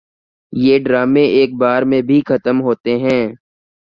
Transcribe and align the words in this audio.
یہ 0.53 0.75
ڈرامے 0.85 1.23
ایک 1.37 1.49
بار 1.61 1.81
میں 1.89 2.01
بھی 2.09 2.19
ختم 2.29 2.61
ہوتے 2.61 2.97
ہیں 2.99 3.23